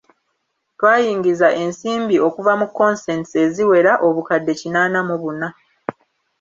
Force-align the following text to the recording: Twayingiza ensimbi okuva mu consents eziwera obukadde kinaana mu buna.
Twayingiza 0.77 1.47
ensimbi 1.63 2.15
okuva 2.27 2.51
mu 2.59 2.67
consents 2.79 3.31
eziwera 3.43 3.91
obukadde 4.07 4.53
kinaana 4.59 4.99
mu 5.07 5.15
buna. 5.21 5.47